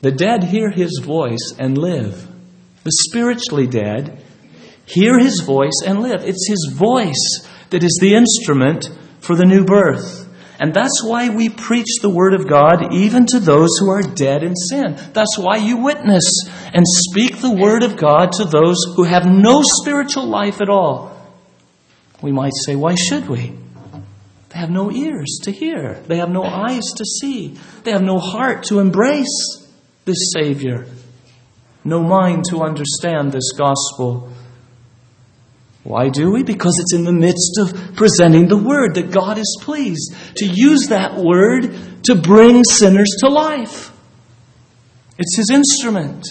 [0.00, 2.26] The dead hear his voice and live.
[2.84, 4.22] The spiritually dead
[4.86, 6.22] hear his voice and live.
[6.22, 8.88] It's his voice that is the instrument
[9.20, 10.25] for the new birth.
[10.58, 14.42] And that's why we preach the Word of God even to those who are dead
[14.42, 14.96] in sin.
[15.12, 16.24] That's why you witness
[16.72, 21.14] and speak the Word of God to those who have no spiritual life at all.
[22.22, 23.52] We might say, why should we?
[24.48, 28.18] They have no ears to hear, they have no eyes to see, they have no
[28.18, 29.68] heart to embrace
[30.06, 30.86] this Savior,
[31.84, 34.32] no mind to understand this gospel.
[35.86, 36.42] Why do we?
[36.42, 40.88] Because it's in the midst of presenting the Word that God is pleased to use
[40.88, 43.92] that Word to bring sinners to life.
[45.16, 46.26] It's His instrument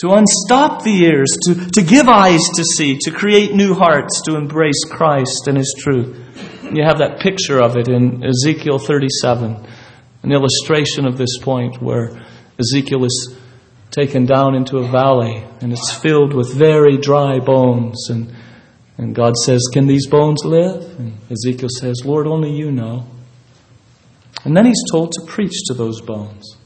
[0.00, 4.36] to unstop the ears, to, to give eyes to see, to create new hearts, to
[4.36, 6.18] embrace Christ and His truth.
[6.64, 9.64] You have that picture of it in Ezekiel 37,
[10.24, 12.20] an illustration of this point where
[12.58, 13.36] Ezekiel is
[13.92, 18.35] taken down into a valley and it's filled with very dry bones and
[18.98, 20.98] and God says, Can these bones live?
[20.98, 23.06] And Ezekiel says, Lord, only you know.
[24.44, 26.56] And then he's told to preach to those bones.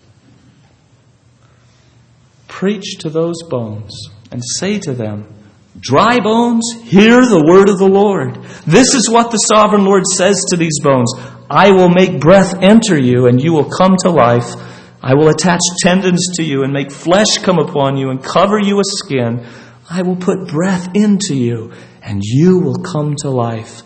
[2.47, 5.27] Preach to those bones and say to them,
[5.79, 8.43] Dry bones, hear the word of the Lord.
[8.67, 11.13] This is what the sovereign Lord says to these bones
[11.49, 14.55] I will make breath enter you, and you will come to life.
[15.03, 18.77] I will attach tendons to you and make flesh come upon you and cover you
[18.77, 19.47] with skin.
[19.89, 21.73] I will put breath into you,
[22.03, 23.83] and you will come to life.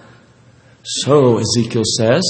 [0.83, 2.23] So, Ezekiel says,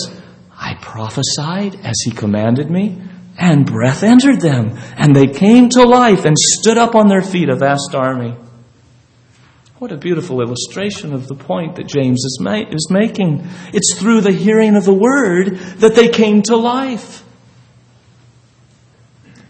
[0.52, 3.02] I prophesied as he commanded me,
[3.36, 7.48] and breath entered them, and they came to life and stood up on their feet,
[7.48, 8.36] a vast army.
[9.78, 13.46] What a beautiful illustration of the point that James is, ma- is making.
[13.72, 17.24] It's through the hearing of the word that they came to life.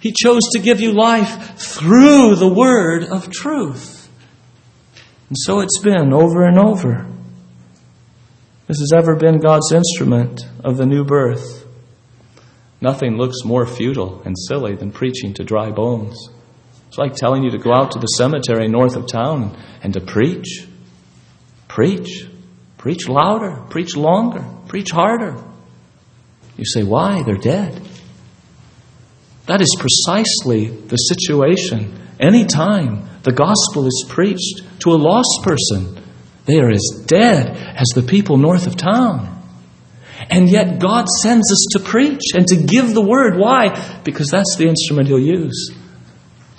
[0.00, 3.93] He chose to give you life through the word of truth.
[5.28, 7.06] And so it's been over and over.
[8.66, 11.66] This has ever been God's instrument of the new birth.
[12.80, 16.28] Nothing looks more futile and silly than preaching to dry bones.
[16.88, 20.00] It's like telling you to go out to the cemetery north of town and to
[20.00, 20.66] preach.
[21.68, 22.26] Preach.
[22.78, 23.62] Preach louder.
[23.68, 24.44] Preach longer.
[24.68, 25.42] Preach harder.
[26.56, 27.22] You say, why?
[27.22, 27.80] They're dead.
[29.46, 36.00] That is precisely the situation anytime the gospel is preached to a lost person,
[36.44, 39.30] they are as dead as the people north of town.
[40.30, 43.36] And yet God sends us to preach and to give the word.
[43.36, 44.00] Why?
[44.04, 45.74] Because that's the instrument He'll use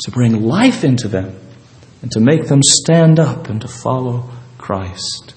[0.03, 1.39] to bring life into them
[2.01, 5.33] and to make them stand up and to follow Christ.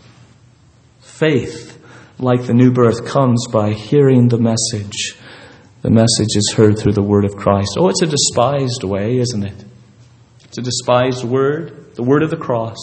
[1.01, 1.79] Faith,
[2.19, 5.17] like the new birth, comes by hearing the message.
[5.83, 7.77] The message is heard through the word of Christ.
[7.79, 9.65] Oh, it's a despised way, isn't it?
[10.49, 12.77] It's a despised word, the word of the cross,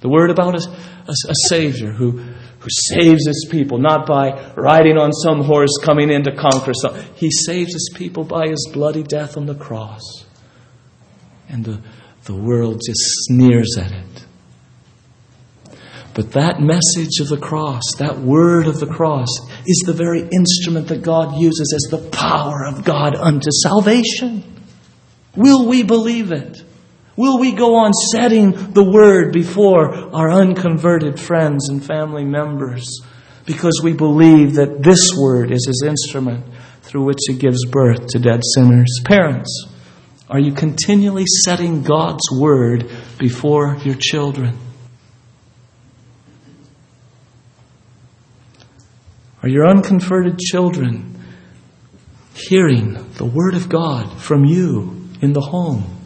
[0.00, 4.98] the word about a, a, a Savior who, who saves his people, not by riding
[4.98, 6.96] on some horse coming in to conquer some.
[7.14, 10.02] He saves his people by his bloody death on the cross.
[11.48, 11.80] And the,
[12.24, 14.26] the world just sneers at it.
[16.12, 19.28] But that message of the cross, that word of the cross,
[19.64, 24.42] is the very instrument that God uses as the power of God unto salvation.
[25.36, 26.64] Will we believe it?
[27.20, 33.02] Will we go on setting the word before our unconverted friends and family members
[33.44, 36.46] because we believe that this word is his instrument
[36.80, 39.02] through which he gives birth to dead sinners?
[39.04, 39.66] Parents,
[40.30, 44.56] are you continually setting God's word before your children?
[49.42, 51.22] Are your unconverted children
[52.32, 55.99] hearing the word of God from you in the home?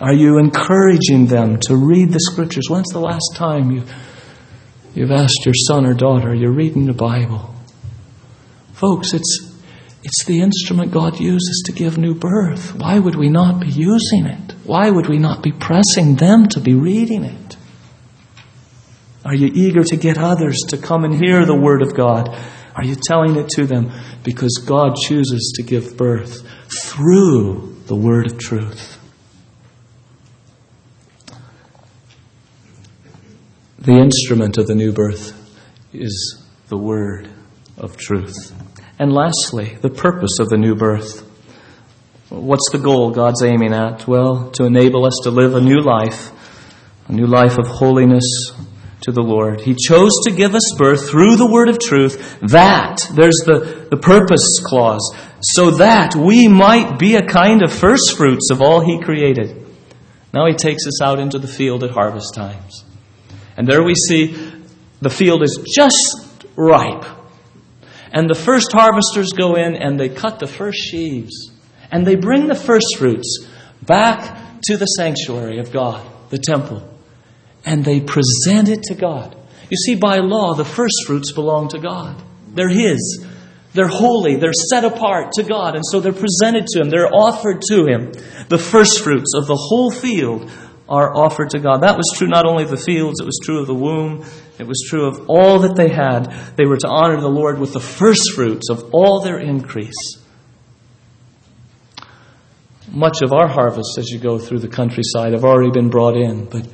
[0.00, 2.66] Are you encouraging them to read the scriptures?
[2.68, 3.82] When's the last time you,
[4.94, 7.54] you've asked your son or daughter, you're reading the Bible?
[8.74, 9.58] Folks, it's,
[10.04, 12.74] it's the instrument God uses to give new birth.
[12.74, 14.52] Why would we not be using it?
[14.64, 17.56] Why would we not be pressing them to be reading it?
[19.24, 22.28] Are you eager to get others to come and hear the Word of God?
[22.74, 23.90] Are you telling it to them
[24.22, 28.95] because God chooses to give birth through the Word of truth?
[33.86, 35.32] The instrument of the new birth
[35.92, 37.28] is the word
[37.78, 38.52] of truth.
[38.98, 41.20] And lastly, the purpose of the new birth.
[42.28, 44.08] What's the goal God's aiming at?
[44.08, 46.32] Well, to enable us to live a new life,
[47.06, 48.24] a new life of holiness
[49.02, 49.60] to the Lord.
[49.60, 53.98] He chose to give us birth through the word of truth, that, there's the, the
[53.98, 59.00] purpose clause, so that we might be a kind of first fruits of all He
[59.00, 59.64] created.
[60.34, 62.82] Now He takes us out into the field at harvest times.
[63.56, 64.36] And there we see
[65.00, 67.04] the field is just ripe.
[68.12, 71.52] And the first harvesters go in and they cut the first sheaves.
[71.90, 73.46] And they bring the first fruits
[73.82, 76.88] back to the sanctuary of God, the temple.
[77.64, 79.36] And they present it to God.
[79.70, 82.22] You see, by law, the first fruits belong to God.
[82.48, 83.26] They're His.
[83.74, 84.36] They're holy.
[84.36, 85.74] They're set apart to God.
[85.74, 86.90] And so they're presented to Him.
[86.90, 88.12] They're offered to Him.
[88.48, 90.50] The first fruits of the whole field
[90.88, 91.82] are offered to God.
[91.82, 94.24] That was true not only of the fields, it was true of the womb,
[94.58, 96.26] it was true of all that they had.
[96.56, 100.18] They were to honor the Lord with the first fruits of all their increase.
[102.88, 106.44] Much of our harvests as you go through the countryside have already been brought in,
[106.44, 106.66] but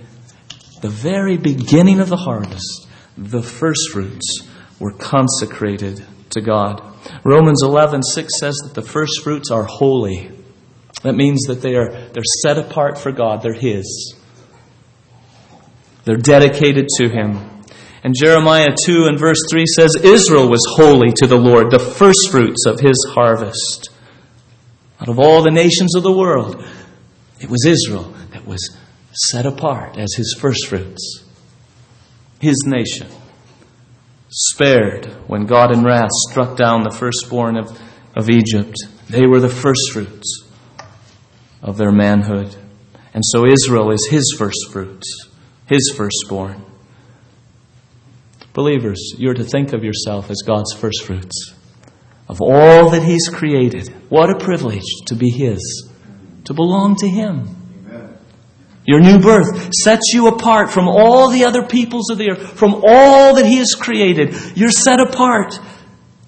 [0.82, 2.86] the very beginning of the harvest,
[3.16, 4.46] the first fruits
[4.78, 6.82] were consecrated to God.
[7.24, 10.30] Romans 11:6 says that the first fruits are holy.
[11.02, 13.42] That means that they are they're set apart for God.
[13.42, 14.16] They're His.
[16.04, 17.52] They're dedicated to Him.
[18.04, 22.66] And Jeremiah 2 and verse 3 says, Israel was holy to the Lord, the firstfruits
[22.66, 23.90] of his harvest.
[25.00, 26.64] Out of all the nations of the world,
[27.40, 28.76] it was Israel that was
[29.12, 31.24] set apart as his firstfruits.
[32.40, 33.06] His nation.
[34.28, 37.80] Spared when God in wrath struck down the firstborn of,
[38.16, 38.74] of Egypt.
[39.08, 40.51] They were the firstfruits
[41.62, 42.54] of their manhood.
[43.14, 45.30] And so Israel is his firstfruits,
[45.66, 46.64] his firstborn.
[48.52, 51.54] Believers, you're to think of yourself as God's firstfruits.
[52.28, 55.90] Of all that He's created, what a privilege to be His,
[56.44, 57.58] to belong to Him.
[58.84, 62.82] Your new birth sets you apart from all the other peoples of the earth, from
[62.86, 64.34] all that He has created.
[64.56, 65.58] You're set apart.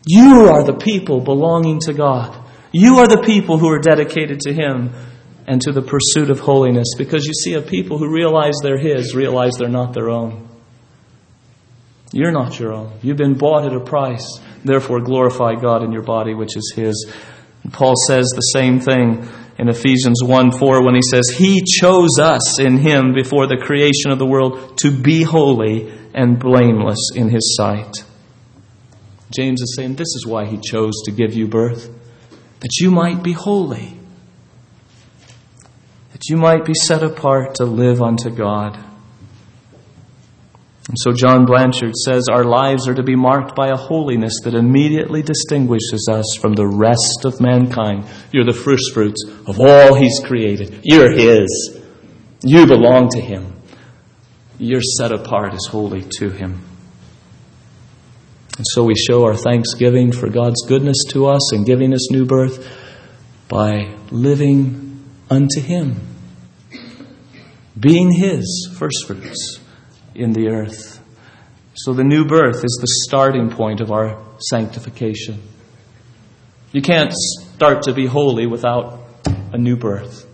[0.07, 2.39] You are the people belonging to God.
[2.72, 4.93] You are the people who are dedicated to Him
[5.47, 9.14] and to the pursuit of holiness because you see, a people who realize they're His
[9.14, 10.49] realize they're not their own.
[12.12, 12.92] You're not your own.
[13.03, 14.26] You've been bought at a price.
[14.64, 17.12] Therefore, glorify God in your body, which is His.
[17.62, 19.28] And Paul says the same thing
[19.59, 24.11] in Ephesians 1 4 when he says, He chose us in Him before the creation
[24.11, 28.05] of the world to be holy and blameless in His sight.
[29.36, 31.90] James is saying, This is why He chose to give you birth,
[32.61, 33.99] that you might be holy
[36.29, 38.77] you might be set apart to live unto God.
[40.89, 44.55] And so John Blanchard says our lives are to be marked by a holiness that
[44.55, 48.07] immediately distinguishes us from the rest of mankind.
[48.33, 50.81] You're the first fruits of all He's created.
[50.85, 51.81] You're His.
[52.43, 53.55] You belong to Him.
[54.59, 56.62] You're set apart as holy to Him.
[58.57, 62.25] And so we show our thanksgiving for God's goodness to us and giving us new
[62.25, 62.68] birth
[63.49, 64.85] by living
[65.29, 66.13] unto him,
[67.79, 69.59] being his firstfruits
[70.14, 71.01] in the earth.
[71.75, 75.43] So the new birth is the starting point of our sanctification.
[76.72, 79.01] You can't start to be holy without
[79.53, 80.27] a new birth.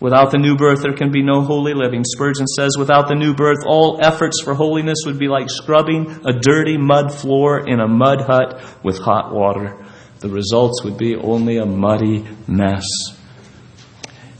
[0.00, 2.04] Without the new birth, there can be no holy living.
[2.04, 6.32] Spurgeon says, without the new birth, all efforts for holiness would be like scrubbing a
[6.32, 9.84] dirty mud floor in a mud hut with hot water.
[10.20, 12.86] The results would be only a muddy mess.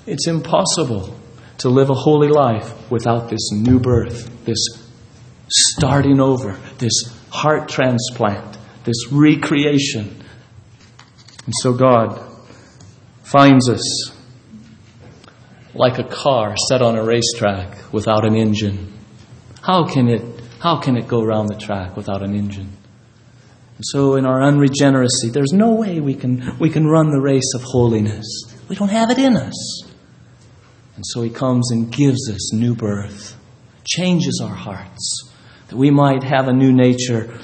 [0.07, 1.20] It's impossible
[1.61, 4.59] to live a holy life without this new birth, this
[5.49, 6.93] starting over, this
[7.31, 10.25] heart transplant, this recreation.
[11.45, 12.19] And so God
[13.23, 14.13] finds us
[15.75, 18.93] like a car set on a racetrack without an engine.
[19.61, 20.23] How can it,
[20.61, 22.75] how can it go around the track without an engine?
[23.77, 27.53] And so in our unregeneracy, there's no way we can, we can run the race
[27.55, 28.27] of holiness.
[28.69, 29.90] We don't have it in us.
[31.01, 33.35] And so he comes and gives us new birth,
[33.87, 35.33] changes our hearts,
[35.69, 37.41] that we might have a new nature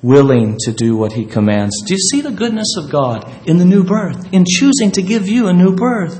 [0.00, 1.82] willing to do what he commands.
[1.84, 5.28] Do you see the goodness of God in the new birth, in choosing to give
[5.28, 6.18] you a new birth?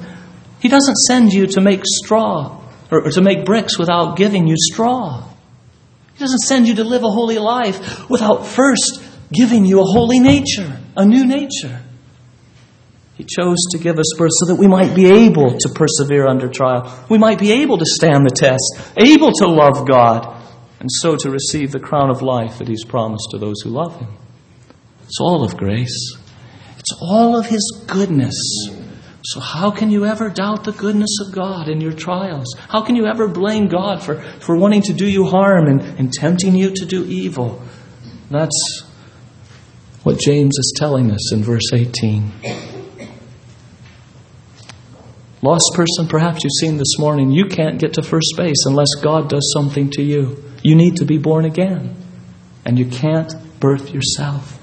[0.60, 2.60] He doesn't send you to make straw
[2.90, 5.26] or, to make bricks without giving you straw.
[6.12, 10.18] He doesn't send you to live a holy life without first giving you a holy
[10.18, 11.80] nature, a new nature.
[13.14, 16.48] He chose to give us birth so that we might be able to persevere under
[16.48, 17.06] trial.
[17.08, 20.42] We might be able to stand the test, able to love God,
[20.80, 23.98] and so to receive the crown of life that He's promised to those who love
[24.00, 24.08] Him.
[25.04, 26.16] It's all of grace,
[26.78, 28.34] it's all of His goodness.
[29.26, 32.54] So, how can you ever doubt the goodness of God in your trials?
[32.68, 36.12] How can you ever blame God for, for wanting to do you harm and, and
[36.12, 37.62] tempting you to do evil?
[38.30, 38.82] That's
[40.02, 42.73] what James is telling us in verse 18.
[45.44, 49.28] Lost person, perhaps you've seen this morning, you can't get to first base unless God
[49.28, 50.42] does something to you.
[50.62, 51.94] You need to be born again.
[52.64, 54.58] And you can't birth yourself.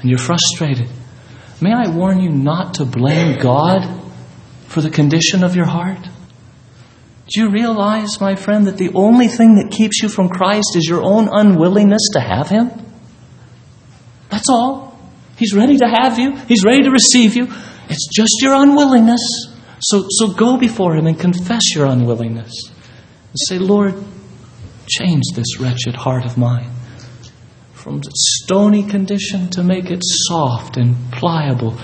[0.00, 0.88] And you're frustrated.
[1.60, 4.00] May I warn you not to blame God
[4.68, 5.98] for the condition of your heart?
[7.28, 10.88] Do you realize, my friend, that the only thing that keeps you from Christ is
[10.88, 12.70] your own unwillingness to have Him?
[14.30, 14.96] That's all.
[15.36, 17.48] He's ready to have you, He's ready to receive you.
[17.88, 19.20] It's just your unwillingness.
[19.80, 22.52] So, so go before Him and confess your unwillingness.
[22.68, 23.94] And say, Lord,
[24.88, 26.70] change this wretched heart of mine
[27.86, 31.78] from stony condition to make it soft and pliable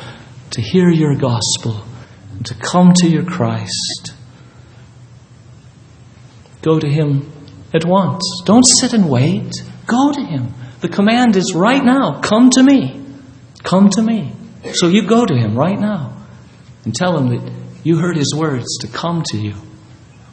[0.51, 1.85] to hear your gospel
[2.33, 4.13] and to come to your Christ.
[6.61, 7.31] Go to Him
[7.73, 8.43] at once.
[8.45, 9.53] Don't sit and wait.
[9.87, 10.53] Go to Him.
[10.81, 13.01] The command is right now come to me.
[13.63, 14.33] Come to me.
[14.75, 16.17] So you go to him right now
[16.85, 17.53] and tell him that
[17.85, 19.55] you heard his words to come to you.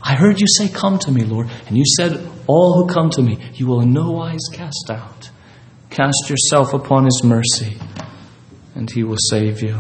[0.02, 1.50] I heard you say, Come to me, Lord.
[1.68, 5.30] And you said, All who come to me, you will in no wise cast out.
[5.90, 7.78] Cast yourself upon his mercy,
[8.76, 9.80] and he will save you.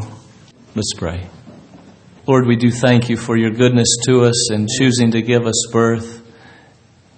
[0.75, 1.27] Let's pray.
[2.25, 5.67] Lord, we do thank you for your goodness to us and choosing to give us
[5.71, 6.21] birth.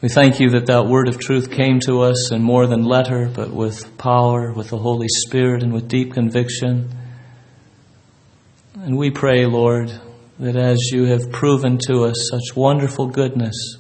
[0.02, 3.32] We thank you that that word of truth came to us in more than letter,
[3.34, 6.98] but with power, with the Holy Spirit, and with deep conviction.
[8.84, 9.92] And we pray, Lord,
[10.40, 13.78] that as you have proven to us such wonderful goodness,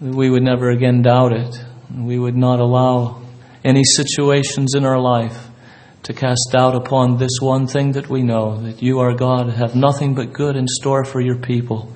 [0.00, 1.52] that we would never again doubt it.
[1.88, 3.22] And we would not allow
[3.64, 5.48] any situations in our life
[6.04, 9.74] to cast doubt upon this one thing that we know that you, our God, have
[9.74, 11.92] nothing but good in store for your people.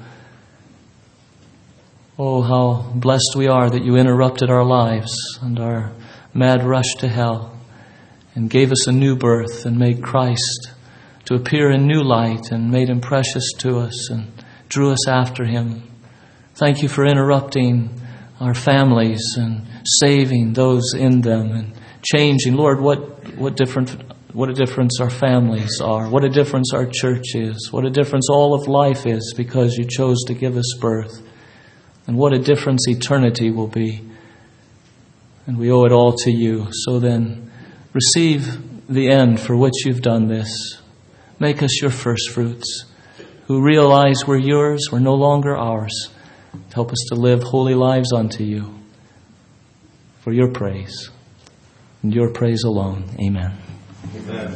[2.18, 5.92] Oh, how blessed we are that you interrupted our lives and our
[6.34, 7.56] mad rush to hell
[8.34, 10.72] and gave us a new birth and made Christ
[11.30, 14.26] to appear in new light and made him precious to us and
[14.68, 15.80] drew us after him.
[16.56, 17.88] Thank you for interrupting
[18.40, 19.64] our families and
[20.00, 21.72] saving those in them and
[22.02, 22.56] changing.
[22.56, 23.96] Lord, what, what different
[24.32, 26.08] what a difference our families are.
[26.08, 27.70] What a difference our church is.
[27.70, 31.22] What a difference all of life is because you chose to give us birth.
[32.08, 34.04] And what a difference eternity will be.
[35.46, 36.68] And we owe it all to you.
[36.72, 37.52] So then,
[37.92, 40.80] receive the end for which you've done this.
[41.40, 42.84] Make us your first fruits,
[43.46, 46.10] who realize we're yours, we're no longer ours.
[46.74, 48.74] Help us to live holy lives unto you
[50.20, 51.10] for your praise
[52.02, 53.04] and your praise alone.
[53.18, 53.56] Amen.
[54.14, 54.54] Amen.